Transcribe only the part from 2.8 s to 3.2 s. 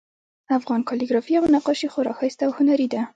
ده